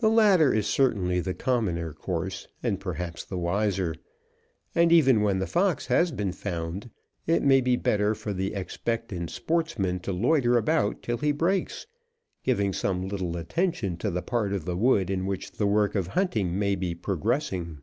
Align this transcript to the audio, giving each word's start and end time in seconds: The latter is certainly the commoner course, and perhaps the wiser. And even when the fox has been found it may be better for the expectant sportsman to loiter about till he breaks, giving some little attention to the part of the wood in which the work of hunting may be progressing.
The 0.00 0.10
latter 0.10 0.52
is 0.52 0.66
certainly 0.66 1.20
the 1.20 1.32
commoner 1.32 1.94
course, 1.94 2.48
and 2.62 2.78
perhaps 2.78 3.24
the 3.24 3.38
wiser. 3.38 3.94
And 4.74 4.92
even 4.92 5.22
when 5.22 5.38
the 5.38 5.46
fox 5.46 5.86
has 5.86 6.12
been 6.12 6.32
found 6.32 6.90
it 7.26 7.42
may 7.42 7.62
be 7.62 7.74
better 7.74 8.14
for 8.14 8.34
the 8.34 8.52
expectant 8.52 9.30
sportsman 9.30 10.00
to 10.00 10.12
loiter 10.12 10.58
about 10.58 11.00
till 11.02 11.16
he 11.16 11.32
breaks, 11.32 11.86
giving 12.44 12.74
some 12.74 13.08
little 13.08 13.38
attention 13.38 13.96
to 13.96 14.10
the 14.10 14.20
part 14.20 14.52
of 14.52 14.66
the 14.66 14.76
wood 14.76 15.08
in 15.08 15.24
which 15.24 15.52
the 15.52 15.66
work 15.66 15.94
of 15.94 16.08
hunting 16.08 16.58
may 16.58 16.74
be 16.74 16.94
progressing. 16.94 17.80